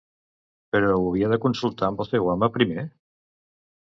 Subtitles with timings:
[0.75, 2.87] Però ho havia de consultar amb el seu home, primer?